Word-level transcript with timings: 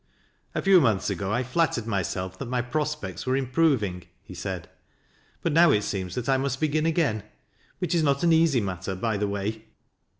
"A 0.55 0.63
few 0.63 0.81
months 0.81 1.11
ago, 1.11 1.31
I 1.31 1.43
flattered 1.43 1.85
myself 1.85 2.35
that 2.39 2.47
my 2.47 2.63
pro?v3t 2.63 3.23
«were 3.27 3.35
improving," 3.37 4.05
he 4.23 4.33
said;" 4.33 4.67
but 5.43 5.53
now 5.53 5.69
it 5.69 5.81
seem^ 5.81 6.11
thai: 6.25 6.37
\ 6.37 6.37
must 6.41 6.59
begin 6.59 6.87
again, 6.87 7.21
which 7.77 7.93
is 7.93 8.01
not 8.01 8.23
an 8.23 8.33
easy 8.33 8.61
matter, 8.61 8.95
by 8.95 9.15
tl^e 9.19 9.29
way." 9.29 9.65